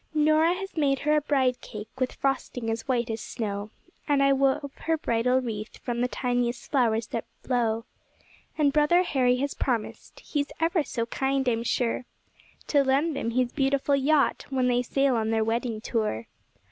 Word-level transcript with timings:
Nora 0.15 0.55
has 0.55 0.75
made 0.75 0.97
her 1.01 1.15
a 1.15 1.21
bride 1.21 1.61
cake 1.61 1.99
with 1.99 2.13
frosting 2.13 2.71
as 2.71 2.87
white 2.87 3.11
as 3.11 3.21
snow, 3.21 3.69
And 4.07 4.23
I 4.23 4.33
wove 4.33 4.71
her 4.85 4.97
bridal 4.97 5.39
wreath 5.39 5.77
from 5.77 6.01
the 6.01 6.07
tiniest 6.07 6.71
flowers 6.71 7.05
that 7.09 7.23
blow; 7.43 7.85
And 8.57 8.73
brother 8.73 9.03
Harry 9.03 9.35
has 9.37 9.53
promised 9.53 10.21
(he's 10.21 10.47
ever 10.59 10.81
so 10.81 11.05
kind, 11.05 11.47
I'm 11.47 11.61
sure) 11.61 12.05
To 12.69 12.83
lend 12.83 13.15
them 13.15 13.29
his 13.29 13.53
beautiful 13.53 13.95
yacht 13.95 14.47
when 14.49 14.69
they 14.69 14.81
sail 14.81 15.15
on 15.15 15.29
their 15.29 15.43
wedding 15.43 15.79
tour. 15.81 16.25